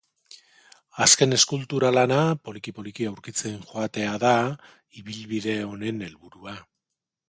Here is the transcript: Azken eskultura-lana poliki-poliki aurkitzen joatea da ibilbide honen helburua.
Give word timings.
Azken 1.05 1.35
eskultura-lana 1.37 2.17
poliki-poliki 2.47 3.07
aurkitzen 3.11 3.61
joatea 3.71 4.19
da 4.27 4.35
ibilbide 5.05 5.59
honen 5.71 6.07
helburua. 6.11 6.61